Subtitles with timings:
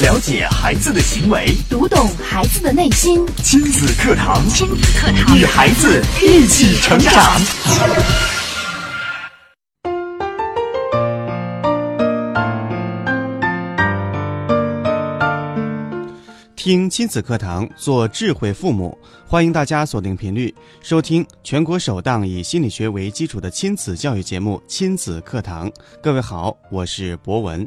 [0.00, 3.26] 了解孩子的行为，读懂孩子的内心。
[3.38, 7.12] 亲子课堂，亲子课堂，与孩子一起成长。
[16.54, 18.96] 听亲子课堂，做智慧父母。
[19.26, 25.68] 欢迎大家锁定频率，收听全国首档以心理学为基础的亲子教育节目《亲子课堂》。
[26.00, 27.66] 各位好，我是博文。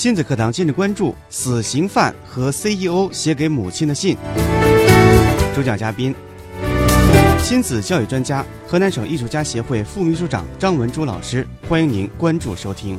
[0.00, 4.16] 亲子课堂今日关注：死刑犯和 CEO 写给母亲的信。
[5.54, 6.14] 主讲嘉宾。
[7.42, 12.98] 亲子教育专家、河南省艺术家协会副秘书长张文珠老师，欢迎您关注收听。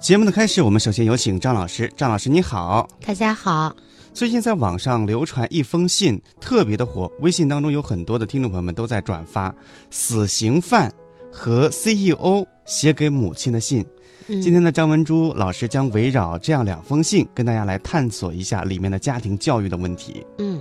[0.00, 1.92] 节目的开始，我们首先有请张老师。
[1.94, 3.76] 张老师，你好，大家好。
[4.18, 9.54] 最近在网上流传一封信，特别的火，微信当中有很多的听众朋友们都在转发。
[9.90, 10.92] 死刑犯
[11.30, 13.86] 和 CEO 写给母亲的信。
[14.26, 20.26] 今天的张文珠老师将围绕这样两封信，跟大家来探索一下里面的家庭教育的问题。
[20.38, 20.60] 嗯，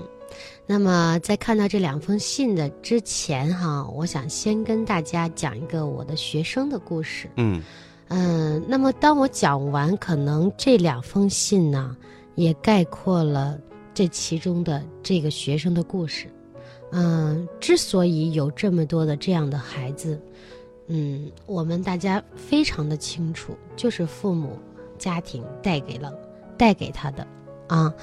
[0.68, 7.28] 那么在看到这两封信的之前哈，我想先跟大家讲一个我的学生的故事。
[7.38, 7.60] 嗯
[8.10, 11.98] 嗯，那么当我讲完，可能这两封信呢，
[12.38, 13.60] 也概括了
[13.94, 16.28] 这其中的这个学生的故事。
[16.92, 20.18] 嗯，之所以有这么多的这样的孩子。
[20.88, 24.58] 嗯，我们大家非常的清楚，就是父母
[24.98, 26.14] 家庭带给了
[26.58, 27.28] 带给他的
[27.68, 27.94] 啊。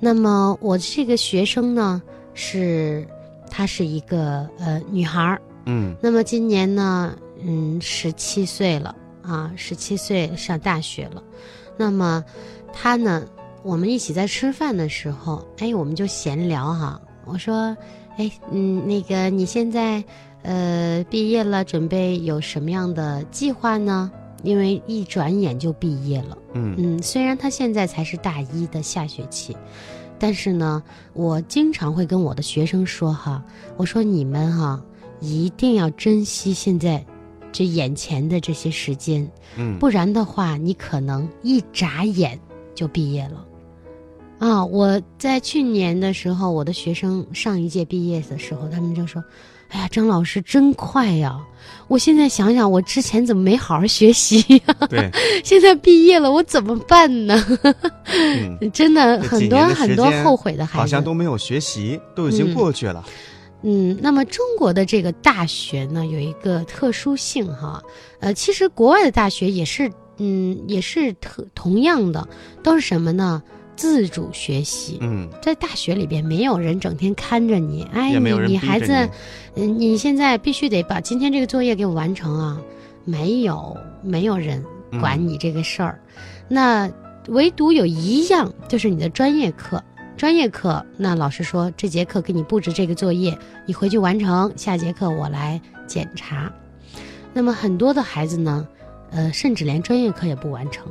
[0.00, 2.02] 那么我这个学生呢，
[2.34, 3.06] 是
[3.48, 11.22] 她是一个呃女孩儿，嗯，那么今年呢，嗯，十七岁了啊，十七岁上大学了。
[11.76, 12.24] 那么
[12.72, 13.24] 她呢，
[13.62, 17.00] 我们一起在吃饭的时候，哎，我们就闲聊哈。
[17.24, 17.76] 我说，
[18.16, 20.02] 哎，嗯，那个你现在。
[20.44, 24.10] 呃，毕业了，准备有什么样的计划呢？
[24.42, 26.36] 因为一转眼就毕业了。
[26.52, 29.56] 嗯嗯，虽然他现在才是大一的下学期，
[30.18, 33.40] 但是呢，我经常会跟我的学生说哈，
[33.76, 34.82] 我说你们哈
[35.20, 37.06] 一定要珍惜现在
[37.52, 39.24] 这眼前的这些时间，
[39.56, 42.36] 嗯，不然的话，你可能一眨眼
[42.74, 43.46] 就毕业了。
[44.42, 49.22] 啊，我在去年的时候，我的学生上一届毕业的时候，他们就说。
[49.68, 51.40] 哎呀，张老师真快呀！
[51.88, 54.76] 我现在想想，我之前怎么没好好学习呀？
[54.90, 55.10] 对，
[55.42, 57.42] 现在毕业了，我怎么办呢？
[58.04, 63.02] 嗯， 真的很多很多后悔的孩子，好像都没有学习，都已经过去了。
[63.62, 67.82] 嗯，那么中国的这个大学呢，有一个特殊性哈。
[68.20, 72.28] 呃，其实国外的大学也是，嗯，也是特同样的，
[72.62, 73.42] 都是什么呢？
[73.74, 78.92] 自主学习，嗯，在大学里边没有人整天看着你，哎，你你孩子，
[79.56, 82.60] 嗯，你现在必须得把今天这个作业给我完成啊！
[83.04, 84.64] 没有，没有人
[85.00, 85.98] 管你这个事儿。
[86.48, 86.88] 那
[87.28, 89.82] 唯独有一样，就是你的专业课，
[90.16, 96.52] 专业课，那老师说这节课给你布置这个作业，你回去完成，下节课我来检查。
[97.32, 98.68] 那么很多的孩子呢，
[99.10, 100.86] 呃，甚至连专业课也不完成。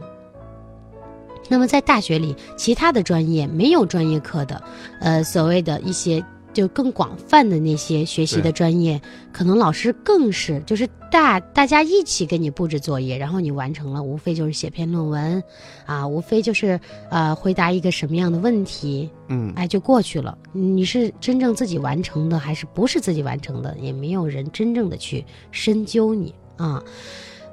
[1.51, 4.63] 那么在大学里，其他的专业没有专业课的，
[5.01, 6.23] 呃，所谓的一些
[6.53, 9.01] 就更广泛的那些学习的专业，
[9.34, 15.44] 可能老师更是就是大大家一起给你布置作业，然后你完成了，无非就是写篇论文，
[15.85, 16.79] 啊，无非就是
[17.09, 20.38] 呃回答一个什么样的问题，嗯，哎就过去了。
[20.53, 26.81] 你是真正自己完成的，还是不是自己完成的，也没有人真正的去深究你啊。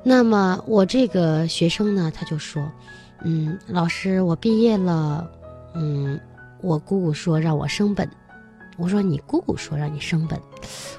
[0.04, 2.62] 那么我这个学生呢，他就说。
[3.22, 5.28] 嗯，老师，我毕业了。
[5.74, 6.18] 嗯，
[6.60, 8.08] 我姑姑说让我升本。
[8.76, 10.40] 我说你姑姑说让你升本，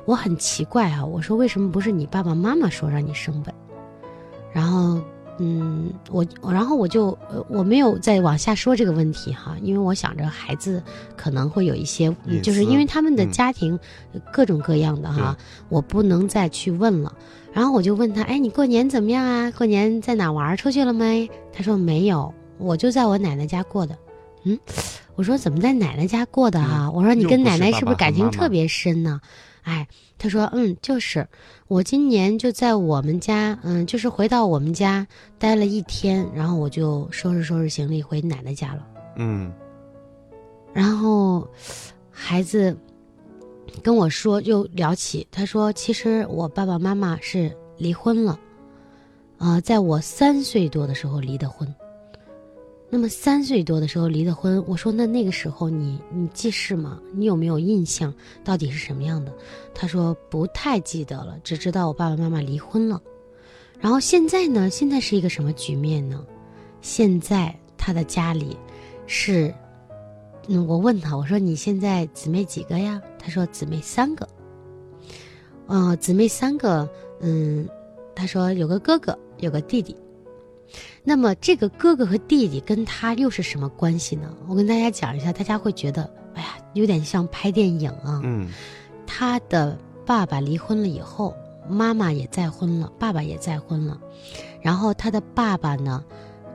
[0.05, 1.05] 我很奇怪啊。
[1.05, 3.55] 我说为什么不是你爸爸妈妈说让你升本？
[4.51, 5.01] 然后，
[5.37, 10.83] 嗯，我，然后我就，呃，我没有再往下说这个问题哈，因为我想着孩子
[11.15, 13.79] 可能会有一些，就是因为他们的家庭
[14.29, 15.37] 各种各样的哈，
[15.69, 17.15] 我不能再去问了。
[17.51, 19.51] 然后我就问他，哎，你过年怎么样啊？
[19.51, 21.29] 过年在哪玩出去了没？
[21.51, 23.97] 他说没有，我就在我奶奶家过的。
[24.43, 24.57] 嗯，
[25.15, 26.89] 我说怎么在奶奶家过的哈？
[26.91, 29.19] 我说你跟奶奶是不是感情特别深呢？
[29.63, 29.87] 哎，
[30.17, 31.27] 他说嗯，就是
[31.67, 35.05] 我今年就在我们家，嗯，就是回到我们家
[35.37, 38.87] 待了一天，然后我就收拾收拾行李回奶奶家了。
[39.17, 39.51] 嗯，
[40.71, 41.47] 然后
[42.11, 42.77] 孩子。
[43.83, 48.39] 跟我说，又聊起，他说：“其实我爸爸妈妈是离婚了，
[49.37, 51.73] 啊、在我三岁多的时候离的婚。
[52.91, 56.99] 那么三岁多的时候离的婚，我说那那个时候你你记事吗？
[57.13, 58.11] 你有没有印象
[58.43, 59.31] 到底是什么样的？
[59.75, 62.99] 他说不太记得了，只知道我爸爸妈妈离婚了。
[63.79, 64.69] 然后现在呢？
[64.69, 66.25] 现在是一个什么局面呢？
[66.81, 68.57] 现在他的家里
[69.05, 69.53] 是，
[70.51, 72.99] 嗯，我问他，我说你现在姊妹几个呀？
[73.19, 74.27] 他说姊妹三个。
[75.67, 76.89] 呃，姊妹三个，
[77.21, 77.69] 嗯，
[78.15, 79.95] 他说有个哥哥，有个弟弟。
[81.03, 84.35] 那么这个哥哥和弟弟跟他又是什么关系呢？
[84.47, 88.19] 我跟大家讲一下，大家会觉得，哎呀，有点像拍电影啊。
[88.23, 88.49] 嗯
[89.05, 91.35] 他的爸爸离婚了以后，
[91.67, 93.99] 妈妈也再婚了，爸爸也再婚了，
[94.61, 96.03] 然后他的爸爸呢，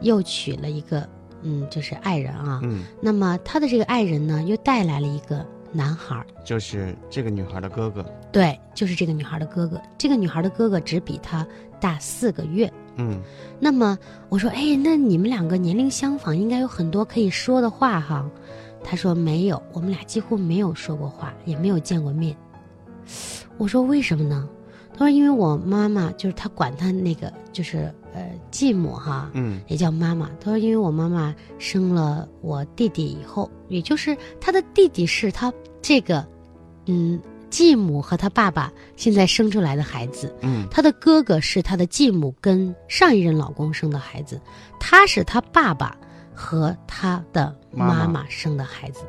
[0.00, 1.08] 又娶了一个，
[1.44, 2.60] 嗯，就是爱人啊。
[2.64, 8.04] 嗯，那么他的这个爱人呢，又带来了一个男孩儿，就是这个女孩的哥哥。
[8.32, 9.80] 对，就是这个女孩的哥哥。
[9.96, 11.46] 这个女孩的哥哥只比她
[11.78, 12.72] 大四个月。
[12.96, 13.20] 嗯
[13.60, 13.98] 那么
[14.28, 18.28] 我说，哎，那你们两个年龄相仿，应该有很多可以说的话哈。
[18.82, 22.36] 他说没有，我们俩几乎没有说过话，也没有见过面。
[23.56, 24.48] 我说为什么呢？
[24.96, 30.30] 他说因为我妈妈就是他管他那个就是呃继母哈，嗯也叫妈妈。
[30.40, 35.52] 他说因为我妈妈生了我弟弟以后，也就是他的弟弟是他
[35.82, 36.24] 这个
[36.86, 37.20] 嗯
[37.50, 40.32] 继母和他爸爸现在生出来的孩子。
[40.42, 44.40] 嗯他的哥哥是他的继母跟上一任老公生的孩子，
[44.78, 45.96] 他是他爸爸
[46.32, 49.00] 和他的妈妈妈妈生的孩子。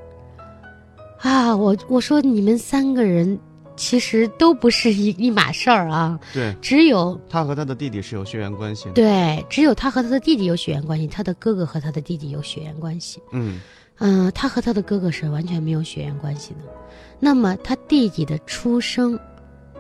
[1.22, 3.40] 啊，我我说你们三个人
[3.76, 8.92] 其实都不是一一码事儿啊，对，只有他和他的弟弟是有血缘关系的。
[8.92, 13.22] 对，只有他和他的弟弟有血缘关系，他的哥哥和他的弟弟有血缘关系。
[13.32, 13.60] 嗯
[14.00, 16.60] 嗯、他和他的哥哥是完全没有血缘关系的。
[17.20, 19.18] 那么他弟弟的出生，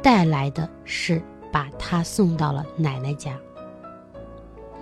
[0.01, 1.21] 带来的是
[1.51, 3.37] 把他送到了奶奶家。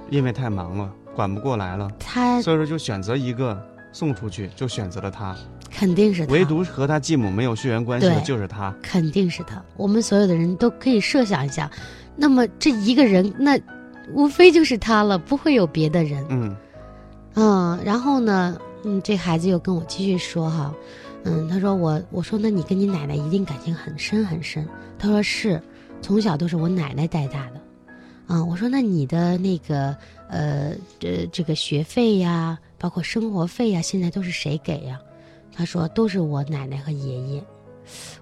[0.10, 3.60] 因为太忙了，管不过来了，他所以说就选择一个
[3.92, 5.36] 送出去，就选择了他。
[5.74, 8.74] 肯定是他，唯独和他继母没有血缘关系的就是他。
[8.84, 9.62] 肯定是他。
[9.76, 11.70] 我们所有的人都可以设想一下，
[12.16, 13.60] 那么这一个人，那
[14.14, 16.24] 无非就是他了，不会有别的人。
[16.30, 16.56] 嗯
[17.34, 20.72] 嗯，然后呢，嗯，这孩子又跟我继续说哈，
[21.24, 24.68] 嗯，他说我，我说那你跟你奶奶一定感情很深很深。
[25.00, 25.60] 他说是，
[26.02, 27.62] 从小都是我奶奶带大的。
[28.26, 29.96] 啊、我说那你的那个
[30.30, 35.00] 呃这这个学费呀，包括生活费呀，现在都是谁给呀？
[35.56, 37.44] 他说都是我奶奶和爷爷。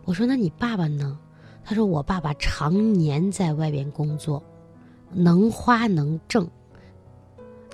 [0.06, 1.18] 我说那你爸爸呢？
[1.64, 4.44] 他说我爸爸常年在外边工作，
[5.12, 6.50] 能花能挣，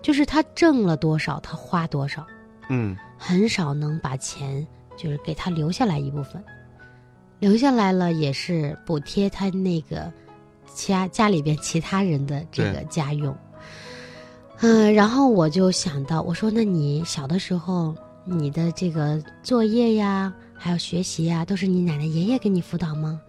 [0.02, 2.28] 就是他挣了多少他花多少，
[2.70, 4.68] 嗯很少能把钱
[4.98, 6.44] 就是给他留下来一部分，
[7.40, 10.12] 留下来了也是补贴他那个
[10.76, 13.36] 家家里边其他人的这个家用。
[14.60, 17.96] 嗯、然后我就想到，我说那你小的时候
[18.30, 23.22] 你的这个作业呀，还有学习呀，都是你奶奶爷爷给你辅导吗？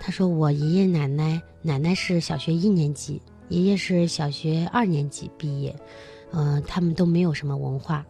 [0.00, 3.20] 他说我爷爷奶奶，奶奶是小学一年级，
[3.50, 5.76] 爷爷是小学二年级毕业，
[6.30, 8.04] 呃，他们都没有什么文化，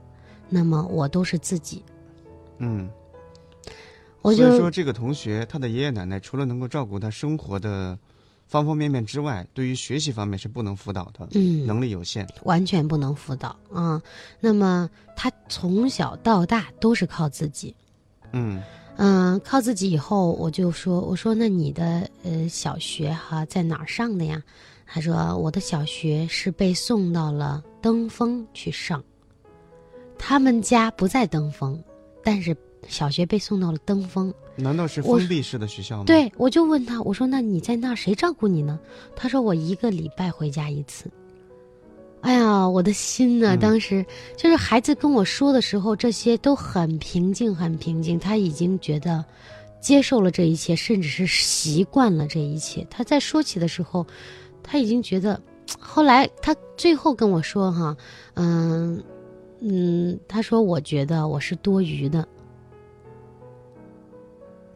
[0.48, 1.84] 那么我都是自己，
[2.58, 2.88] 嗯。
[4.22, 7.96] 我就所以说，这个同学他的爷爷奶奶除了能够照顾他生活的
[8.46, 12.26] 方方面面之外，对于学习方面是不能辅导的，嗯能力有限。
[12.44, 14.00] 完全不能辅导啊。
[14.40, 17.74] 那么他从小到大都是靠自己，
[18.32, 18.62] 嗯
[18.96, 24.42] 嗯，靠自己以后，我就说，我说那你的呃小学哈在哪儿上的呀？
[24.86, 29.02] 他说我的小学是被送到了登封去上，
[30.16, 31.82] 他们家不在登封，
[32.22, 32.56] 但是
[32.86, 34.32] 小学被送到了登封。
[34.56, 38.78] 难道是封闭式的学校吗？，对，我就问他，我说那你在那儿谁照顾你呢？
[39.14, 41.10] 他说我一个礼拜回家一次。
[42.22, 44.04] 哎呀，我的心呢，嗯当时
[44.36, 48.18] 就是孩子跟我说的时候，这些都很平静，很平静。
[48.18, 49.24] 他已经觉得
[49.80, 52.84] 接受了这一切，甚至是习惯了这一切。
[52.90, 54.06] 他在说起的时候，
[54.62, 55.40] 他已经觉得。
[55.80, 57.96] 后来他最后跟我说哈，
[58.34, 59.02] 嗯
[59.60, 62.26] 嗯，他说我觉得我是多余的。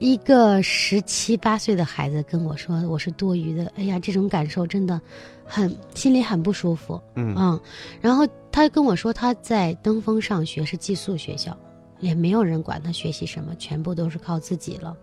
[0.00, 4.98] 一个十七八岁的孩子跟我说我是多余的，哎呀，这种感受真的
[5.44, 6.98] 很心里很不舒服。
[7.16, 7.60] 嗯嗯，
[8.00, 11.54] 然后他跟我说他在登峰上学是寄宿学校，
[11.98, 14.96] 也没有人管他学习什么，全部都是靠自己了。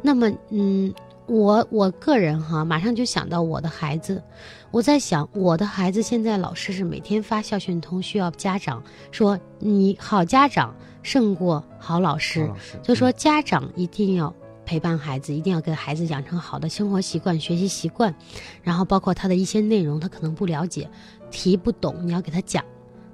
[0.00, 0.94] 那么，嗯，
[1.26, 4.22] 我我个人哈，马上就想到我的孩子，
[4.70, 8.80] 我在想我的孩子现在老师是每天发校讯通，需要家长
[9.10, 14.32] 说你好家长胜过好老师，好老师就说家长一定要
[14.64, 18.14] 陪伴孩子，一定要给孩子养成好的生活习惯、学习习惯，
[18.62, 20.88] 然后包括他的一些内容，他可能不了解、
[21.30, 22.64] 题不懂，你要给他讲。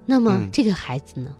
[0.07, 1.35] 那么、嗯这个孩子呢，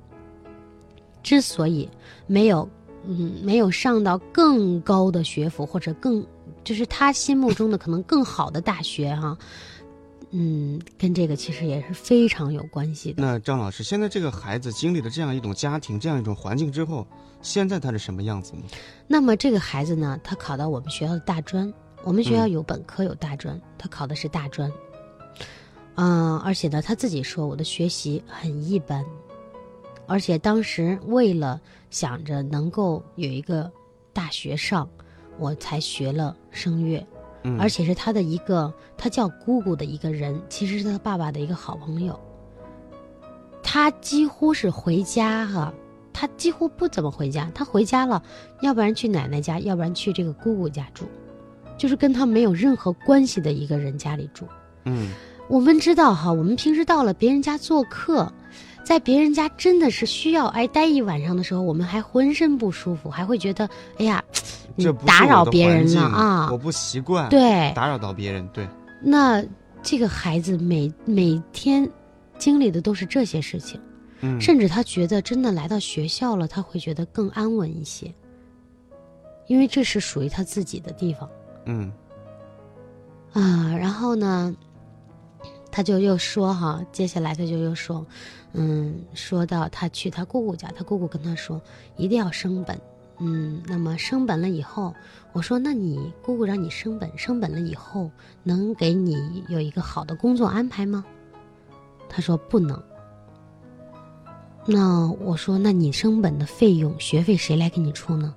[1.23, 1.89] 之所以
[2.27, 2.69] 没有
[3.05, 6.25] 嗯没有上到更高的学府或者更
[6.63, 9.37] 就是他心目中的可能更好的大学哈、
[10.33, 13.23] 嗯，跟这个其实也是非常有关系的。
[13.23, 17.07] 那张老师，现在这个孩子经历了这样一种家庭、这样一种环境之后，
[17.43, 18.63] 现在他是什么样子呢？
[19.09, 21.73] 那么这个孩子呢，他考到我们学校的大专，
[22.05, 24.71] 我们学校嗯有本科有大专，他考的是大专。
[25.97, 29.05] 嗯、而且呢，他自己说我的学习很一般，
[30.07, 31.61] 而且当时为了
[31.91, 33.71] 想着能够有一个
[34.13, 34.89] 大学上，
[35.39, 37.05] 我才学了声乐，
[37.43, 42.19] 嗯，而且是他的一个他叫姑姑的一个人，其实是他爸爸的一个好朋友。
[43.63, 45.73] 他几乎是回家哈、
[46.13, 47.51] 他几乎不怎么回家。
[47.55, 48.23] 他回家了，
[48.63, 51.05] 要不然去奶奶家，要不然去这个姑姑家住，
[51.79, 54.47] 就是跟他没有任何关系的一个人家里住。
[54.85, 55.11] 嗯
[55.49, 58.33] 我们知道哈，我们平时到了别人家做客，
[58.85, 63.69] 在别人家真的是需要哎待一晚上的时候，我们还浑身不舒服，还会觉得
[63.99, 64.23] 哎呀，
[64.60, 66.59] 你这打扰别人了啊我。
[66.59, 68.69] 不习惯，，对，打扰到别人，对，
[69.03, 69.45] 那
[69.83, 71.89] 这个孩子每每天
[72.39, 73.81] 经历的都是这些事情，
[74.21, 78.13] 嗯，甚至他觉得真的来到学校了，他会觉得更安稳一些，
[79.47, 81.29] 因为这是属于他自己的地方
[81.67, 81.93] 嗯
[83.33, 83.75] 啊。
[83.77, 84.55] 然后呢，
[85.71, 88.05] 他就又说哈，接下来他就又说，
[88.53, 91.61] 嗯，说到他去他姑姑家，他姑姑跟他说
[91.97, 92.79] 一定要升本。
[93.21, 94.95] 嗯，那么升本了以后，
[95.33, 98.11] 我说那你姑姑让你升本，升本了以后
[98.43, 101.05] 能给你有一个好的工作安排吗？
[102.09, 102.83] 他说不能。
[104.67, 108.35] 那我说那你升本的费用学费谁来给你出呢？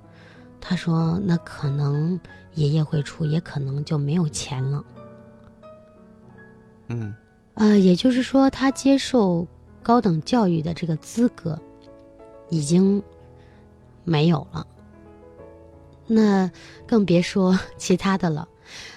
[0.59, 2.19] 他说那可能
[2.53, 4.83] 爷爷会出，也可能就没有钱了。
[6.87, 7.15] 嗯
[7.55, 9.47] 呃，也就是说，他接受
[9.81, 11.59] 高等教育的这个资格
[12.49, 13.01] 已经
[14.03, 14.67] 没有了。
[16.13, 16.49] 那
[16.85, 18.47] 更别说 其他的了。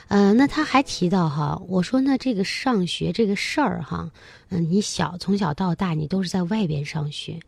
[0.09, 4.09] 呃，那他还提到哈，我说那这个上学这个事儿哈，
[4.51, 7.39] 嗯、你小从小到大你都是在外边上学，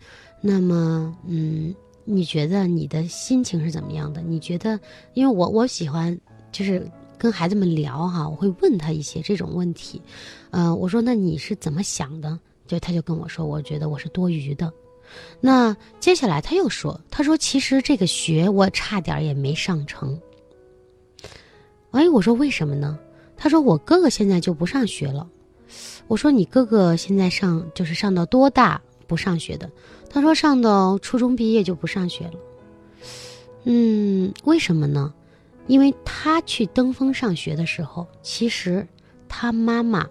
[0.40, 1.72] 那么嗯，
[2.04, 4.20] 你觉得你的心情是怎么样的？
[4.22, 4.78] 你觉得，
[5.14, 6.18] 因为我我喜欢
[6.50, 6.84] 就是
[7.16, 10.02] 跟孩子们聊哈，我会问他一些这种问题，
[10.50, 12.37] 呃，我说那你是怎么想的？
[12.66, 14.70] 就他就跟我说，我觉得我是多余的。
[15.40, 20.20] 那接下来他又说，他说其实这个学我差点也没上成。
[21.92, 22.98] 哎，我说为什么呢？
[23.36, 25.28] 他说我哥哥现在就不上学了。
[26.06, 29.70] 我说你哥哥现在上就是上到多大不上学的？
[30.10, 32.32] 他说上到初中毕业就不上学了。
[33.64, 35.12] 嗯，为什么呢？
[35.66, 38.86] 因为他去登封上学的时候，其实
[39.28, 40.08] 他妈妈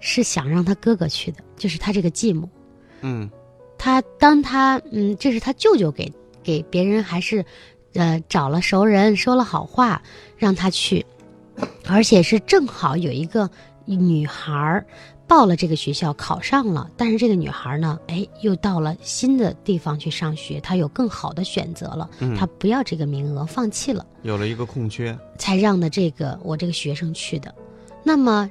[0.00, 2.48] 是想让他哥哥去的，就是他这个继母。
[3.02, 3.30] 嗯
[3.86, 6.12] 他当他嗯，这是他舅舅给
[6.42, 7.44] 给别人还是，
[7.94, 10.02] 呃，找了熟人说了好话，
[10.36, 11.06] 让他去，
[11.86, 13.48] 而且是正好有一个
[13.84, 14.84] 女孩儿
[15.28, 24.04] 报了这个学校考上了，但是这个女孩儿呢，哎，又到了新的地方去上学，她有更好的选择了，嗯她不要这个名额，放弃了。
[24.22, 27.54] 有了一个空缺，才让的这个我这个学生去的。
[28.02, 28.50] 那么，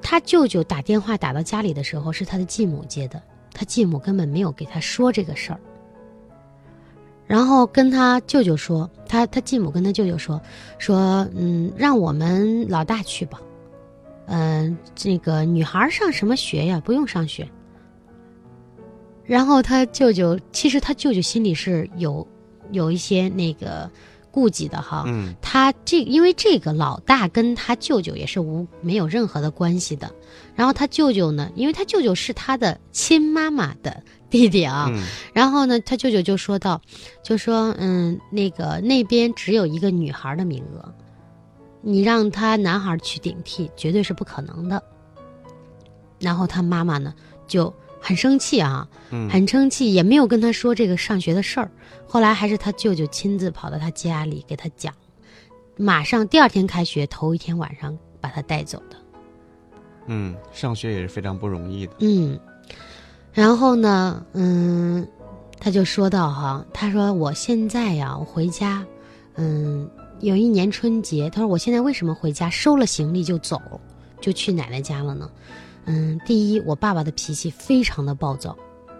[0.00, 3.20] 他舅舅打电话打到家里的时候，是他的继母接的，
[3.56, 5.58] 他继母根本没有给他说这个事儿。
[7.26, 10.38] 然后跟他舅舅说，他他继母跟他舅舅说，
[10.78, 13.40] 说嗯，让我们老大去吧，
[14.26, 16.80] 嗯、这个女孩上什么学呀？
[16.84, 17.48] 不用上学。
[19.24, 22.24] 然后他舅舅，其实他舅舅心里是有
[22.70, 23.90] 有一些那个
[24.36, 25.34] 顾忌的哈，嗯。
[25.40, 30.12] 他这因为这个老大跟他舅舅也是无没有任何的关系的，
[30.54, 35.02] 然后他舅舅呢，因为他舅舅是他的亲妈妈的弟弟啊，嗯。
[35.32, 36.78] 然后呢，他舅舅就说到，
[37.22, 40.92] 就说嗯，那个那边只有一个女孩的名额，
[41.80, 44.82] 你让他男孩去顶替，绝对是不可能的。
[46.20, 47.14] 然后他妈妈呢
[47.46, 47.72] 就
[48.06, 51.68] 很生气啊，嗯很生气，也没有跟他说这个上学的事儿。
[52.06, 54.94] 后来还是他舅舅亲自跑到他家里给他讲，
[55.76, 58.96] 马上第二天开学，头一天晚上把他带走的。
[60.06, 62.38] 嗯，上学也是非常不容易的，嗯，
[63.32, 65.04] 然后呢，嗯，
[65.58, 68.86] 他就说到哈，他说我现在呀，我回家，
[69.34, 73.60] 嗯，有一年春节，他说我现在为什么回家收了行李就走，
[74.20, 75.28] 就去奶奶家了呢？
[75.86, 78.56] 嗯，第一，我爸爸的脾气非常的暴躁，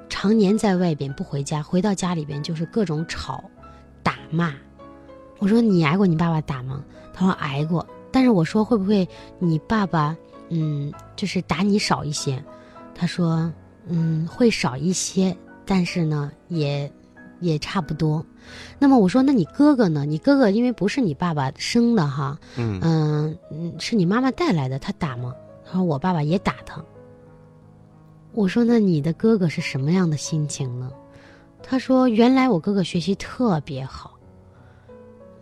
[0.08, 3.44] 常年在外边不回家，回到家里边就是各种吵、
[4.02, 4.54] 打骂，
[5.38, 6.84] 我说你挨过你爸爸打吗？
[7.12, 7.86] 他说挨过。
[8.12, 9.06] 但是我说会不会
[9.38, 10.16] 你爸爸
[10.48, 12.42] 嗯就是打你少一些？
[12.94, 13.52] 他说
[13.86, 16.90] 嗯会少一些，但是呢也
[17.40, 18.24] 也差不多。
[18.78, 20.06] 那么我说那你哥哥呢？
[20.06, 25.34] 你哥哥因为不是你爸爸生的哈，嗯嗯嗯是你妈妈带来的，他打吗？
[25.66, 26.80] 他说我爸爸也打他。
[28.32, 30.90] 我说那你的哥哥是什么样的心情呢？
[31.62, 34.12] 他说原来我哥哥学习特别好。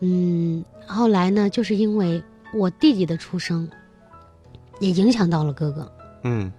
[0.00, 2.23] 嗯，后来呢，就是因为
[2.54, 3.69] 我弟弟的出生，
[4.81, 5.90] 也影响到了哥哥。
[6.23, 6.50] 嗯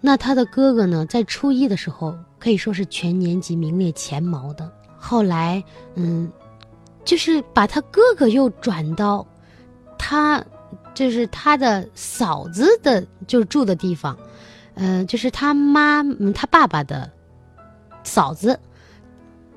[0.00, 4.70] 那他的哥哥呢，在初一的时候可以说是全年级名列前茅的。
[4.96, 5.62] 后来，
[5.94, 6.30] 嗯，
[7.04, 9.26] 就是把他哥哥又转到
[9.98, 10.44] 他，
[10.94, 14.16] 就是他的嫂子的，就是住的地方，
[14.74, 17.10] 呃，就是他妈，嗯，他爸爸的
[18.02, 18.58] 嫂子，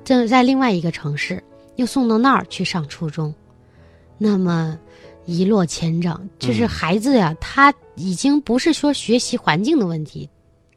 [0.04, 1.44] 正在另外一个城市，
[1.76, 3.34] 又送到那儿去上初中。
[4.18, 4.78] 那么
[5.26, 10.30] 一落千丈，就是嗯孩子呀，他已经不是说学习环境的问题，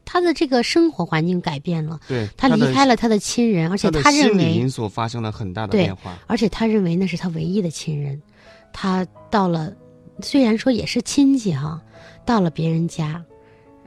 [0.03, 6.17] 他的这个生活环境改变了，对，他离开了他的亲人，而且他认为因，素发生了很大的对变化。
[6.27, 8.21] 而且他认为那是他唯一的亲人，
[8.73, 9.71] 他到了，
[10.21, 11.81] 虽然说也是亲戚哈，
[12.25, 13.23] 到了别人家，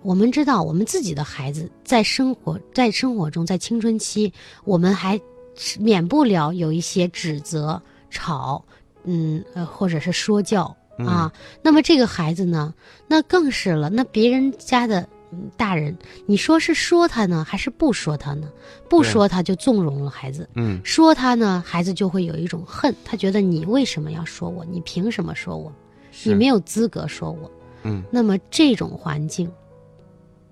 [0.03, 4.33] 我们知道我们自己的孩子在生活在生活中，在青春期，
[4.65, 5.21] 我们还
[5.57, 8.65] 是免不了有一些指责、吵，
[9.05, 11.33] 嗯呃，或者是说教啊。
[11.63, 12.75] 那么这个孩子呢，
[13.07, 15.01] 那更是了，那别人家的。
[15.33, 15.97] 嗯大人，
[16.27, 18.51] 你说是说他呢，还是不说他呢？
[18.89, 24.65] 不说他就纵容了孩子，嗯说他呢，孩子就会有一种恨，他觉得你为什么要说我？
[24.65, 25.73] 你凭什么说我？
[26.11, 27.51] 是你没有资格说我。
[27.83, 29.51] 嗯那么这种环境，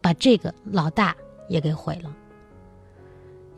[0.00, 1.14] 把这个老大
[1.48, 2.14] 也给毁了。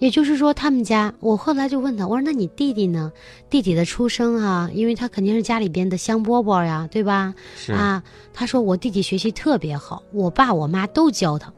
[0.00, 3.12] 也就是说，他们家，我后来就问他，我说：“那你弟弟呢？
[3.50, 7.35] 弟弟的出生啊，因为他肯定是家里边的香饽饽呀，对吧？
[7.54, 8.02] 是啊，
[8.33, 11.52] 他说我弟弟学习特别好，我爸我妈都教他。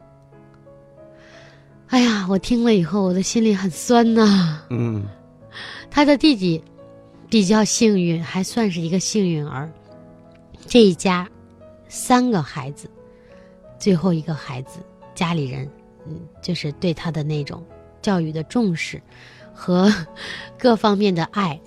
[1.87, 4.61] 哎呀，我听了以后，我的心里很酸呐。
[4.69, 5.05] 嗯
[5.89, 6.61] 他的弟弟
[7.29, 9.71] 比较幸运，还算是一个幸运儿。
[10.67, 11.29] 这一家
[11.87, 12.89] 三个孩子，
[13.79, 14.79] 最后一个孩子
[15.13, 15.69] 家里人，
[16.07, 17.63] 嗯，就是对他的那种
[18.01, 19.01] 教育的重视
[19.53, 19.91] 和
[20.57, 21.59] 各方面的爱，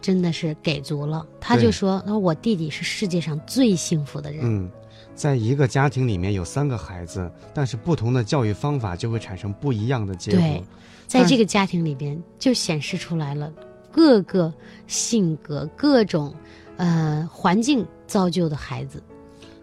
[0.00, 1.26] 真的是给足了。
[1.40, 4.40] 他就说：“他说我弟弟是世界上最幸福的人。
[4.42, 4.70] 嗯，
[5.14, 10.64] 在一个家庭里面有三个孩子，但是不同的教育方法就会产生不一样的结果对。
[11.06, 13.52] 在这个家庭里边，就显示出来了
[13.92, 14.52] 各个
[14.86, 16.34] 性格、各种
[16.76, 19.02] 呃环境造就的孩子。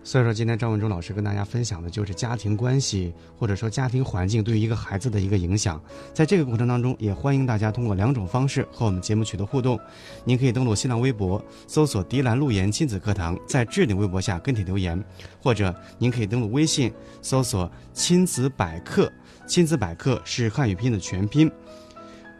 [0.03, 5.79] 所以说，今天张文忠老师跟大家分享的就是家庭关系或者说家庭环境对于一个孩子的一个影响。
[6.11, 9.79] 在这个过程当中，也欢迎大家通过两种方式和我们节目取得互动。
[10.25, 14.99] 您可以登录新浪微博，搜索“迪兰路言亲子课堂”，在置顶微博下跟帖留言，
[15.39, 19.07] 或者您可以登录微信，搜索“亲子百科”，
[19.45, 21.51] 亲子百科是汉语拼音的全拼，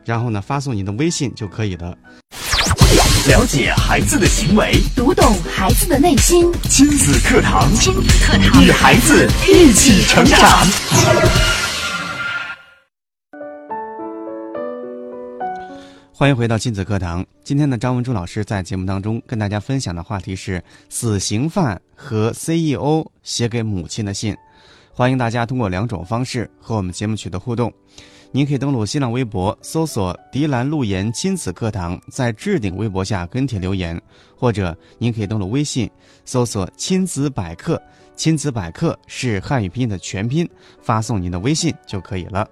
[0.04, 1.96] 然后呢发送您的微信就可以了。
[3.28, 6.52] 了解孩子的行为，读懂孩子的内心。
[6.64, 10.40] 亲子课堂，亲子课堂与孩子一起成长。
[16.12, 17.24] 欢迎回到亲子课堂。
[17.44, 24.36] 今天呢，张文珠老师在节目当中跟大家分享的话题是死刑犯和 CEO 写给母亲的信。
[24.92, 27.72] 欢迎大家通过两种方式和我们节目取得互动。
[28.34, 34.02] 您可以登录新浪微博，搜索“迪兰路言亲子课堂”，在置顶微博下跟帖留言，
[34.38, 35.92] 或者您可以登录微信，
[36.24, 37.82] 搜索“亲子百科”，
[38.16, 40.50] 亲子百科是汉语拼音的全拼，
[40.82, 42.48] 发送您的微信就可以了。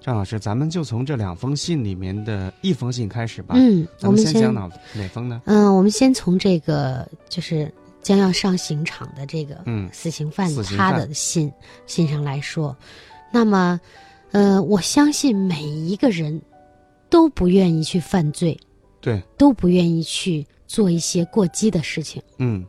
[0.00, 3.56] 张老师，咱们就从这两封信里面的一封信开始吧。
[3.58, 5.42] 嗯，我们先们先讲哪哪封呢？
[5.46, 7.68] 嗯、我们先从这个就是
[8.00, 11.52] 将要上刑场的这个嗯死刑犯他的信
[11.88, 12.76] 信上来说，
[13.32, 13.80] 那么，
[14.32, 16.40] 呃，我相信每一个人
[17.08, 18.58] 都不愿意去犯罪，
[19.00, 22.22] 对，都不愿意去做一些过激的事情。
[22.38, 22.64] 嗯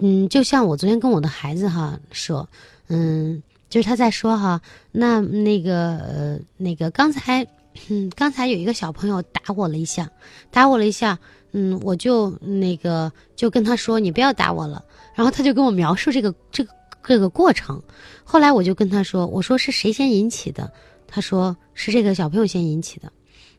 [0.00, 2.46] 嗯，就像我昨天跟我的孩子哈说，
[2.88, 4.60] 嗯，就是他在说哈，
[4.92, 7.46] 那那个呃那个刚才，
[7.88, 10.10] 嗯，刚才有一个小朋友打我了一下，
[10.50, 11.18] 打我了一下，
[11.52, 14.84] 嗯，我就那个就跟他说你不要打我了，
[15.14, 16.70] 然后他就跟我描述这个这个
[17.06, 17.82] 这个过程，
[18.24, 20.72] 后来我就跟他说，我说是谁先引起的？
[21.06, 23.12] 他说是这个小朋友先引起的。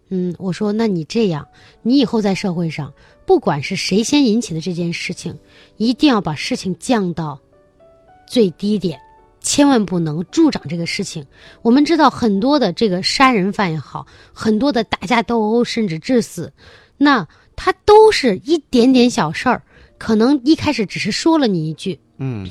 [0.09, 1.47] 嗯，我说那你这样，
[1.81, 2.93] 你以后在社会上，
[3.25, 5.37] 不管是谁先引起的这件事情，
[5.77, 7.39] 一定要把事情降到
[8.27, 8.99] 最低点，
[9.41, 11.25] 千万不能助长这个事情。
[11.61, 16.53] 我们知道很多的这个杀人犯也好，很多的打架斗殴甚至致死，
[16.97, 19.63] 那他都是一点点小事儿，
[19.97, 22.49] 可能一开始只是说了你一句，嗯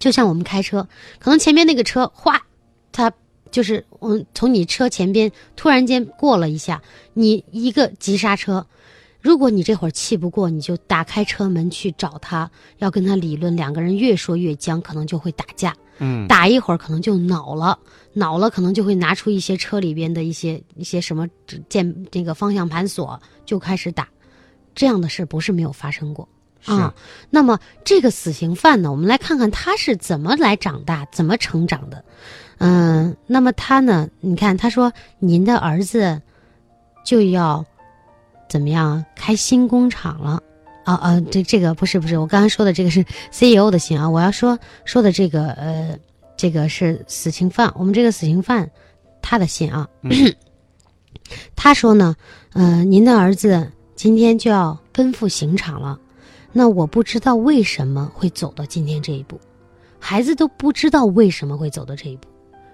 [0.00, 0.88] 就像我们开车，
[1.20, 2.42] 可能前面那个车哗，
[2.90, 3.12] 它
[3.52, 6.82] 就是嗯，从你车前边突然间过了一下，
[7.14, 8.66] 你一个急刹车，
[9.20, 15.76] 如果你这会儿气不过，你就打开车门去找他，要跟他理论，两个人越说越僵，可能就会打架。
[15.98, 16.26] 嗯。
[16.26, 17.78] 打一会儿可能就恼了，
[18.14, 21.28] 恼了可能就会拿出一些车里边的一些一些什么
[21.68, 24.08] 键这个方向盘锁就开始打，
[24.74, 26.26] 这样的事不是没有发生过
[26.60, 26.94] 是啊。
[27.30, 32.04] 那么这个死刑犯呢，我们来看看他是怎么来长大、怎么成长的。
[32.58, 36.20] 嗯，那么他呢，你看他说您的儿子
[37.04, 37.64] 就要
[38.48, 40.42] 怎么样开新工厂了。
[40.82, 45.96] 啊啊，这这个不是不是，我刚才说的这个是 CEO 的信啊，我要说说的这个呃，
[46.36, 48.68] 这个是死刑犯，我们这个死刑犯
[49.20, 49.86] 他的信啊，
[51.54, 52.16] 他说呢，
[52.54, 56.00] 呃，您的儿子今天就要奔赴刑场了，
[56.52, 59.40] 那我不知道为什么会走到今天这一步，
[59.98, 62.28] 孩子都不知道为什么会走到这一步。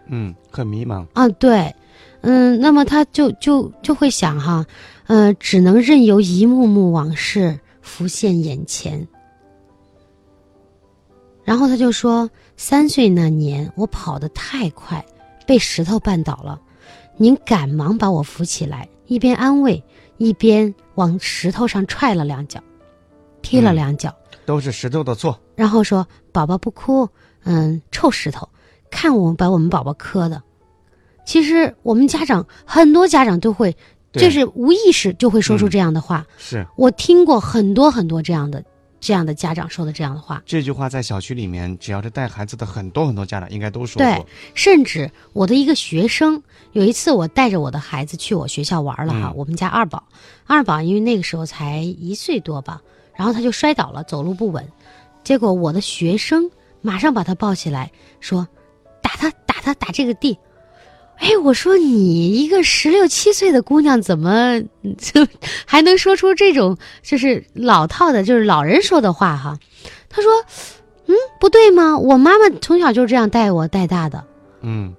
[0.08, 1.04] 嗯，很迷茫。
[1.12, 1.74] 啊，对，
[2.20, 4.64] 嗯，那么他就就就会想哈，
[5.06, 9.06] 呃，只能任由一幕幕往事浮现眼前。
[11.44, 15.04] 然后他就说，三岁那年我跑得太快，
[15.46, 16.60] 被石头绊倒了，
[17.16, 19.82] 您赶忙把我扶起来，一边安慰，
[20.18, 22.60] 一边往石头上踹了两脚，
[23.46, 24.12] 踢了嗯两脚。
[24.44, 25.40] 都是石头的错。
[25.54, 27.08] 然后说：“宝宝不哭，
[27.44, 28.48] 嗯，臭石头，
[28.90, 30.42] 看我们把我们宝宝磕的。”
[31.24, 33.76] 其实我们家长很多家长都会，
[34.12, 36.24] 就是无意识就会说出嗯这样的话。
[36.38, 38.62] 是我听过很多很多这样的
[39.00, 46.40] 这样的家长说的这样的话，这句话在小区里面，只要是带孩子的很多很多家长应该都说对过。，甚至我的一个学生，
[46.72, 50.04] 有一次我带着我的孩子去我学校玩了哈，嗯我们家二宝，
[50.46, 52.80] 二宝因为那个时候才一岁多吧，
[53.16, 54.64] 然后他就摔倒了，走路不稳，
[55.24, 56.50] 结果我的学生
[56.82, 58.46] 马上把他抱起来说
[59.02, 60.38] ：“打他，打他，打这个地。”
[61.18, 64.60] 哎，我说你一个十六七岁的姑娘，怎么
[64.98, 65.26] 就
[65.64, 69.58] 还能说出这种就是老套的，就是老人说的话哈？
[70.10, 70.30] 他说
[71.08, 71.96] ：“嗯，不对吗？
[71.96, 74.22] 我妈妈从小就这样带我带大的。”
[74.60, 74.94] 嗯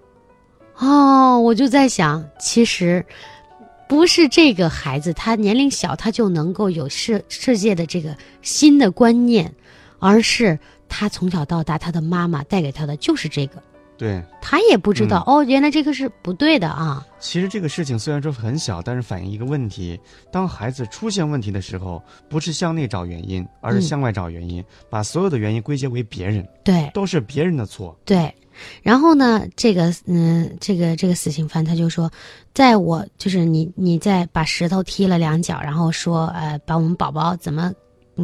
[0.80, 3.06] 哦，我就在想，其实
[3.88, 9.54] 不是这个孩子他年龄小，他就能够有世世界的这个新的观念，
[10.00, 10.58] 而是
[10.90, 13.64] 他从小到大他的妈妈带给他的就是这个，
[13.98, 14.22] 对。
[14.42, 17.06] 他也不知道、哦，原来这个是不对的啊。
[17.20, 20.00] 其实这个事情虽然说很小，但是反映一个问题：
[20.32, 27.98] 当孩子出现问题的时候，不是向内找原因，而是嗯向外找原因，把所有的原因归结为别人，对都是别人的错。
[28.06, 28.34] 对，
[28.82, 32.12] 然后呢，这个嗯，这个这个死刑犯他就说，
[32.54, 37.74] 在我就是你你在把石头踢了两脚，然后说呃把我们宝宝怎么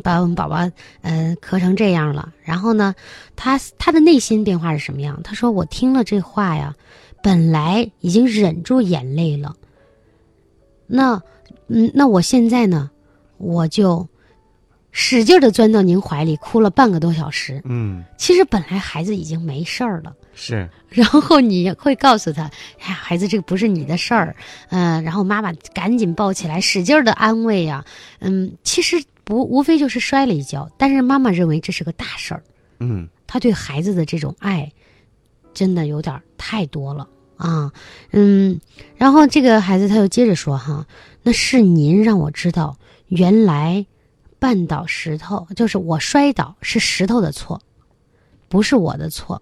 [0.01, 0.57] 把我们宝宝
[1.01, 2.95] 呃磕成这样了，然后呢，
[3.35, 5.21] 他他的内心变化是什么样？
[5.23, 6.75] 他说我听了这话呀，
[7.21, 9.55] 本来已经忍住眼泪了，
[10.87, 11.21] 那
[11.67, 12.89] 嗯那我现在呢，
[13.37, 14.07] 我就
[14.91, 17.61] 使劲的钻到您怀里，哭了半个多小时。
[17.65, 22.43] 嗯，其实本来孩子已经没事儿了，是然后你会告诉他
[22.81, 24.35] ：“哎呀，孩子，这个不是你的事儿。”
[24.69, 27.85] 嗯，然后妈妈赶紧抱起来，使劲的安慰呀、
[28.19, 32.43] 嗯，其实不无非就是摔了一跤，但是妈妈认为这是个大事儿，
[32.79, 34.71] 嗯她对孩子的这种爱，
[35.53, 37.71] 真的有点太多了啊。
[38.11, 38.59] 嗯，
[38.95, 40.85] 然后这个孩子他又接着说：“哈，
[41.21, 43.85] 那是您让我知道，原来
[44.39, 47.61] 绊倒石头就是我摔倒是石头的错，
[48.49, 49.41] 不是我的错。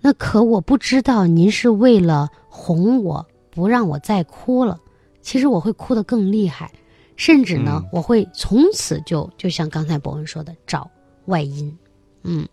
[0.00, 4.78] 那可我不知道您是为了哄我，不让我再哭了。
[5.20, 6.70] 其实我会哭得更厉害，
[7.16, 10.88] 甚至呢，嗯我会从此就就像刚才博文说的找
[11.24, 11.76] 外因。
[12.22, 12.46] 嗯，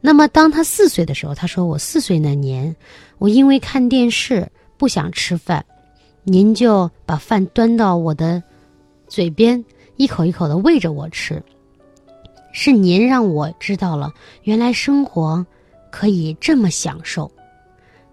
[0.00, 2.74] 那么当他四岁的时候，他说我四岁那年，
[3.18, 5.64] 我因为看电视不想吃饭，
[6.24, 8.42] 您就把饭端到我的
[9.08, 9.64] 嘴边，
[9.96, 11.42] 一口一口的喂着我吃。
[12.52, 15.46] 是您让我知道了，原来生活
[15.90, 17.30] 可以这么享受。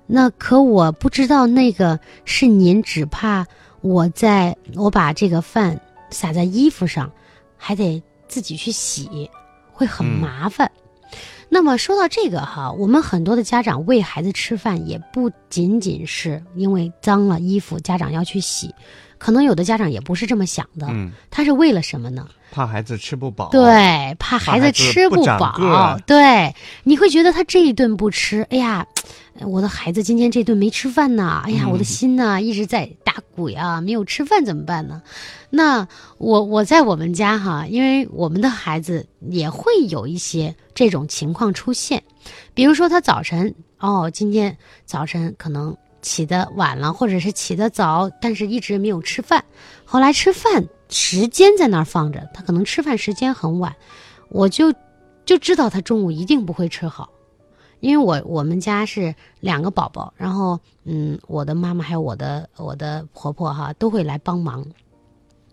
[0.08, 3.46] 那可我不知道，那个是您只怕
[3.82, 5.80] 我在我把这个饭
[6.12, 7.12] 撒在衣服上，
[7.58, 9.30] 还得自己去洗，
[9.72, 10.72] 会很嗯麻烦。
[11.50, 18.74] 那么说到这个哈，我们很多的家长喂孩子吃饭，也不仅仅是因为脏了衣服，家长要去洗，
[19.18, 22.28] 可能有的家长也不是这么想的，嗯，他是为了什么呢？
[22.56, 28.88] 怕孩子吃不饱。，对，怕孩子吃不饱对，你会觉得他这一顿不吃，哎呀，
[29.46, 35.02] 我的孩子今天这顿没吃饭呐，哎呀，我的嗯心呐一直在打鼓呀，没有吃饭怎么办呢？
[35.50, 35.86] 那
[36.18, 42.02] 我我在我们家哈，因为我们的孩子也会有一些这种情况出现，
[42.54, 49.44] 比如说他早晨哦，今天早晨可能起得晚了，或者是起得早，但是一直没有吃饭，
[49.84, 53.76] 后来吃饭时间在那儿放着，他可能吃饭时间很晚，
[54.30, 54.72] 我就
[55.26, 57.10] 就知道他中午一定不会吃好，
[57.80, 64.64] 因为我我们家是两个宝宝，然后嗯，我的妈妈还有我的我的婆婆哈都会来帮忙。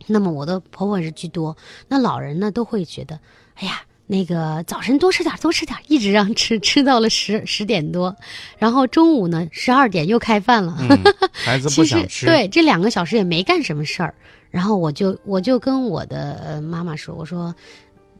[0.06, 1.56] 那么我的婆婆是居多，
[1.88, 3.18] 那老人呢都会觉得，
[3.54, 8.14] 哎呀，那个早晨多吃点，多吃点，一直让吃，吃到了十十点多，
[8.58, 10.76] 然后中午呢十二点又开饭了。
[10.80, 10.98] 嗯，
[11.32, 14.14] 孩子不其实想吃。，对这两个小时也没干什么事儿，
[14.50, 17.54] 然后我就我就跟我的呃妈妈说，我说，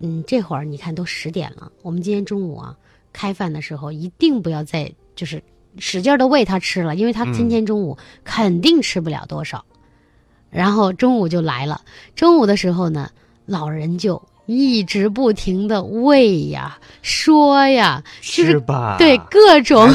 [0.01, 2.75] 嗯，这会儿你看都十点了，我们今天中午啊
[3.13, 5.43] 开饭的时候一定不要再就是
[5.79, 9.65] 使劲的喂他吃了，因为他今天中午肯定吃不了多少。
[10.49, 11.83] 然后中午就来了，
[12.15, 13.11] 中午的时候呢，
[13.47, 14.23] 老人就
[14.57, 18.97] 一直不停的喂呀、说呀，就是吃吧。
[18.99, 19.89] 对各种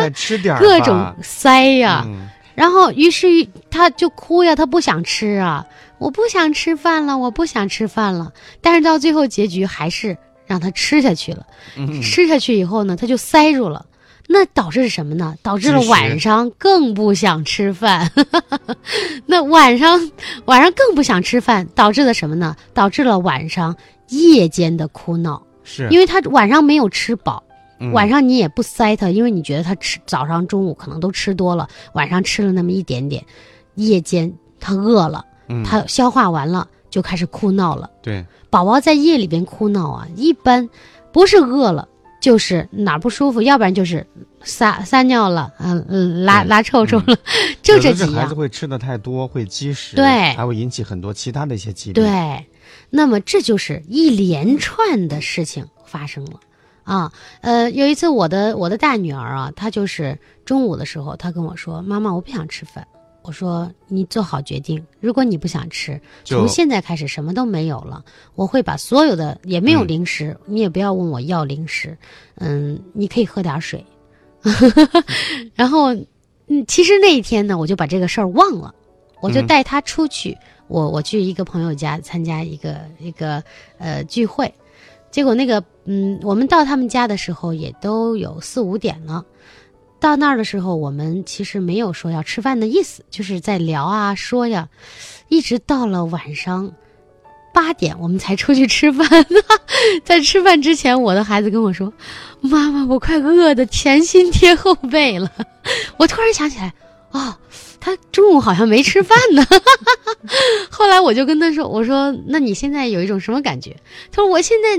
[0.58, 2.04] 各种塞呀。
[2.06, 3.26] 嗯然后，于是
[3.70, 5.64] 他就哭呀，他不想吃啊，
[5.96, 8.32] 我不想吃饭了，我不想吃饭了。
[8.60, 11.46] 但是到最后结局还是让他吃下去了。
[11.76, 13.86] 嗯吃下去以后呢，他就塞住了。
[14.28, 15.34] 那导致什么呢？
[15.42, 18.10] 导致了晚上更不想吃饭。
[19.24, 20.10] 那晚上
[20.44, 22.54] 晚上更不想吃饭，导致了什么呢？
[22.74, 23.74] 导致了晚上
[24.10, 27.42] 夜间的哭闹，是因为他晚上没有吃饱。
[27.82, 33.24] 嗯晚上你也不塞他，因为你觉得他吃早上、中午可能都吃多了，晚上吃了那么一点点，
[33.76, 37.88] 夜间他饿了，嗯他消化完了就开始哭闹了。
[38.02, 40.68] 对宝宝在夜里边哭闹啊，一般
[41.10, 41.88] 不是饿了，
[42.20, 44.06] 就是哪儿不舒服，要不然就是
[44.42, 47.16] 撒撒尿了，嗯嗯，拉拉臭臭了，
[47.62, 48.34] 就这几样孩子。
[48.34, 52.44] 会吃的太多，会积食，对还会引起很多其他的一些疾病。，对，
[52.90, 56.40] 那么这就是一连串的事情发生了
[56.82, 57.12] 啊。
[57.40, 62.86] 呃，有一次我的我的大女儿啊，她就是中午的时候，她跟我说：“妈妈，我不想吃饭。”
[63.22, 68.02] 我说：“你做好决定，如果你不想吃，从现在开始什么都没有了，
[68.34, 71.96] 我会把所有的也没有嗯零食，你也不要问我要零食，
[72.36, 73.84] 嗯，你可以喝点水。
[75.54, 75.94] 然后，
[76.46, 78.74] 嗯，其实那一天呢，我就把这个事儿忘了，
[79.20, 80.36] 我就嗯带她出去，
[80.70, 83.42] 我我去一个朋友家参加一个一个
[83.76, 84.54] 呃聚会，
[85.10, 89.24] 结果那个嗯，我们到他们家的时候也都有四五点了。
[89.98, 94.68] 到那儿的时候，我们其实没有说要吃饭的意思，就是在聊啊说呀，
[95.28, 96.72] 一直到了晚上
[97.52, 99.06] 八点，我们才出去吃饭。
[100.04, 101.92] 在吃饭之前，我的孩子跟我说
[102.40, 105.30] ：“妈妈，我快饿得前心贴后背了。”
[105.98, 106.72] 我突然想起来，
[107.10, 107.36] 哦，
[107.80, 109.44] 他中午好像没吃饭呢。
[110.70, 113.74] 后来我就跟他说：“我说，那你现在有一种什么感觉？”
[114.12, 114.76] 他说：“我现在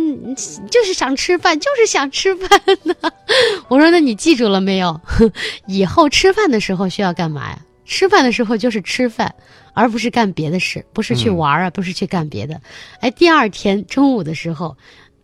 [0.69, 2.95] 就是想吃饭，就是想吃饭呢。
[3.67, 5.01] ”我说：“那你记住了没有？
[5.67, 7.59] 以后吃饭的时候需要干嘛呀？
[7.85, 9.33] 吃饭的时候就是吃饭，
[9.73, 12.61] 而不是干别的事，不是去玩儿啊，不是去干别的。
[13.01, 14.77] 哎，第二天中午的时候，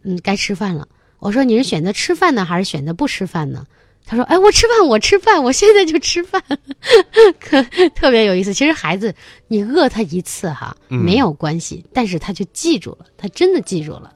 [0.04, 0.88] 嗯，该吃饭了。
[1.20, 3.66] 我说：“你是选择吃饭呢，还是选择不吃饭呢？”
[4.08, 6.42] 他说：“哎，我吃饭，我吃饭，我现在就吃饭，
[7.40, 8.54] 可特别有意思。
[8.54, 9.14] 其实孩子，
[9.50, 14.14] 你饿他一次哈，嗯没有关系，但是他就记住了，他真的记住了。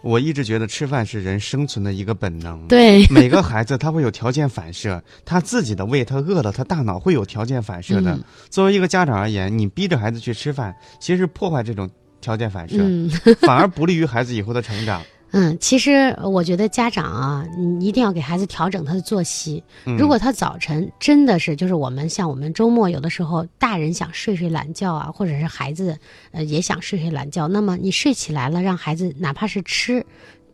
[0.00, 2.68] 我一直觉得吃饭是人生存的一个本能。。
[2.68, 8.12] 对，每个孩子他会有条件反射，他自己的胃他饿了，他大脑会有条件反射的。
[8.12, 13.10] 嗯作为一个家长而言，你逼着孩子去吃饭，其实破坏这种条件反射，嗯
[13.40, 15.02] 反而不利于孩子以后的成长。
[15.30, 19.62] 嗯，其实我觉得家长啊，你一定要给孩子调整他的作息。
[19.84, 25.98] 嗯如果他早晨真的是，就是我们像我们周末有的时候，大人想睡睡懒觉啊，或者是孩子
[26.30, 30.06] 呃也想睡睡懒觉，那么你睡起来了，让孩子哪怕是吃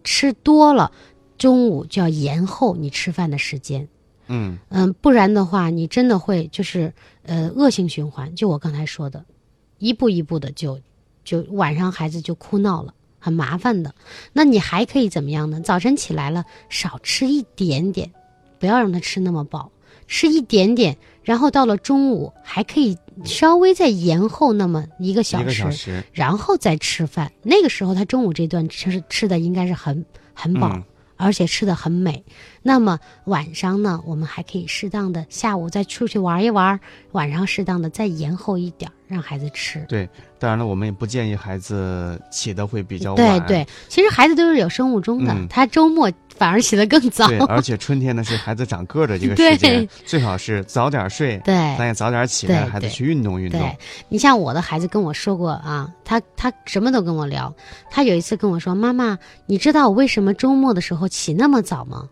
[0.02, 0.90] 吃多了，
[1.38, 3.86] 中午就要延后你吃饭的时间。
[4.26, 8.34] 嗯嗯，不然的话，你真的会就是呃恶性循环。
[8.34, 9.24] 就我刚才说的，
[9.78, 10.80] 一步一步的就
[11.22, 13.94] 就晚上孩子就哭闹了，很麻烦的。
[14.34, 15.60] 那你还可以怎么样呢？
[15.60, 18.10] 早晨起来了，少吃一点点，
[18.58, 19.72] 不要让他吃那么饱，
[20.06, 27.32] 吃一点点，然后到了中午还可以稍微再延后那么一个小时，小时，然后再吃饭。
[27.42, 30.68] 那个时候他中午这顿吃吃的应该是很很饱。
[30.74, 30.84] 嗯
[31.16, 32.24] 而且吃的很美，
[32.66, 36.80] 那么晚上呢，我们还可以适当的下午再出去玩一玩，
[37.12, 39.84] 晚上适当的再延后一点，让孩子吃。
[39.86, 43.38] 对，当然了，我们也不建议孩子起的会比较晚。
[43.40, 47.28] 对对，其实孩子都是有生物钟的，嗯他周末反而起得更早。
[47.28, 53.60] 对，而且春天呢是孩子长个儿的这个时间，最好是早点睡，对咱也早点起来，孩子去运动运动。
[53.60, 53.76] 对
[54.08, 57.54] 你像我的孩子跟我说过啊，他他什么都跟我聊。
[57.90, 62.08] 他有一次跟我说：“妈妈，你知道我为什么周末的时候起那么早吗？”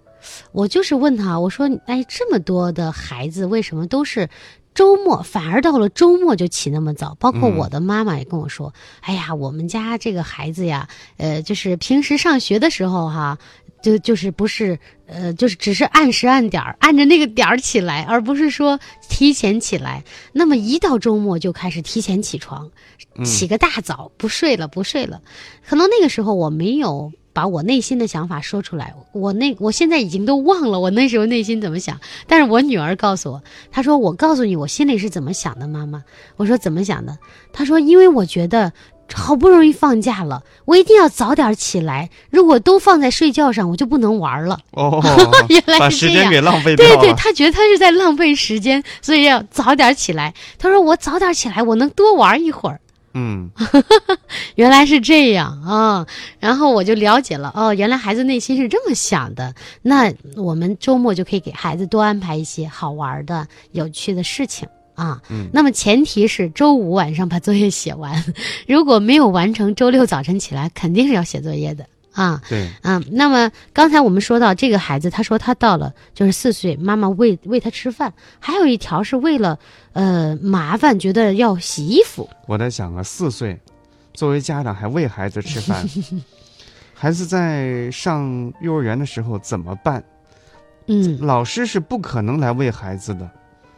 [0.53, 4.29] 我就是问他，我说：“哎，这么多的孩子为什么都是？”
[4.75, 13.37] 周末反而到了周末就起那么早，包括嗯我的妈妈也跟我说：“哎呀，我们家这个孩子呀，呃，就是平时上学的时候哈，
[13.83, 18.81] 就就是不是呃，就是只是按时按点儿，按着那个点儿起来，而不是说
[19.11, 20.03] 提前起来。
[20.33, 22.71] 那么一到周末就开始提前起床，
[23.17, 25.21] 嗯起个大早，不睡了，不睡了。
[25.69, 31.99] 可能那个时候我没有把我内心的想法说出来，我那我现在已经都忘了我那时候内心怎么想。
[32.27, 36.03] 但是我女儿告诉我，她说：“我告诉你，我心里是怎么想的，妈妈。”
[36.37, 37.19] 我说：“怎么想的？”
[37.53, 38.73] 她说：“因为我觉得。”
[39.15, 42.09] 好不容易放假了，我一定要早点起来。
[42.31, 44.59] 如果都放在睡觉上，我就不能玩了。
[44.71, 45.03] 哦
[45.51, 46.97] 原来是这样时间给浪费掉了。
[46.97, 50.33] 对对，他觉得他是在浪费时间，所以要早点起来。
[50.59, 52.81] 他说：“我早点起来，我能多玩一会儿。
[53.15, 53.51] 嗯，”
[54.57, 56.07] 原来是这样啊、
[56.41, 59.55] 然后我就了解了哦，原来孩子内心是这么想的。
[59.83, 65.21] 那我们周末就可以给孩子多安排一些好玩的、有趣的事情啊。
[65.31, 68.25] 嗯那么前提是周五晚上把作业写完，
[68.67, 72.41] 如果没有完成，周六早晨起来肯定是要写作业的啊。
[72.49, 79.59] 对，嗯，那么刚才我们说到这个孩子，他说他到了就是四岁，妈妈喂喂他吃饭，还有一条是为了
[79.93, 82.29] 呃麻烦，觉得要洗衣服。
[82.47, 83.59] 我在想啊，四岁，
[84.15, 85.85] 作为家长还喂孩子吃饭，
[86.95, 90.03] 孩子在上幼儿园的时候怎么办？
[90.89, 93.31] 嗯，老师是不可能来喂孩子的。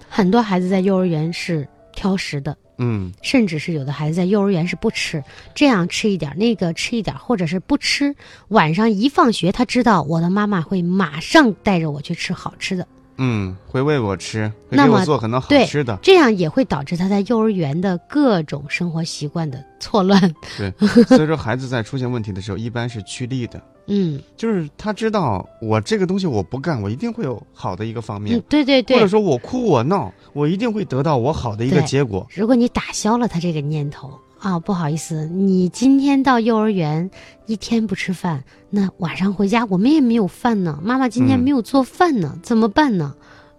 [0.09, 5.23] 很多孩子在幼儿园是挑食的，嗯，甚至是有的孩子在幼儿园是不吃，
[5.55, 8.15] 这样吃一点儿，那个吃一点儿，或者是不吃。
[8.49, 12.87] 晚上一放学，他知道我的妈妈会马上带着我去吃好吃的。
[13.17, 15.97] 嗯，会喂我吃，会给那我做很多好吃的。
[16.03, 20.21] 这样也会导致他在幼儿园的各种生活习惯的错乱。
[20.59, 20.73] 对，
[21.05, 29.09] 所以说孩子在出现问题的时候，一般是趋利的，嗯就是他知道我这个东西我不干，我一定会有好的一个方面嗯，，对对或者。
[29.09, 32.27] 说我哭我闹，我一定会得到我好的一个结果。
[32.35, 37.11] 如果你打消了他这个念头啊，不好意思，你今天到幼儿园
[37.47, 43.15] 一天不吃饭，那晚上回家我们也没有饭呢，妈妈今天嗯没有做饭呢，怎么办呢？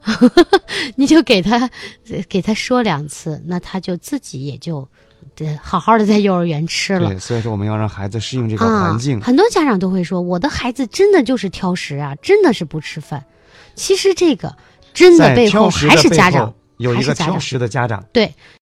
[0.95, 1.67] 你就给他
[2.09, 4.87] 呃给他说两次，那他就自己也就呃
[5.61, 9.19] 好好的在幼儿园吃了对，所以说我们要让孩子适应这个环境。
[9.19, 9.23] 啊。
[9.25, 13.23] 很多家长都会说，我的孩子真的就是挑食啊，真的是不吃饭。
[13.75, 14.55] 其实这个
[14.93, 18.03] 真的背后还是家长，有一个挑食的家长。
[18.13, 18.33] 对，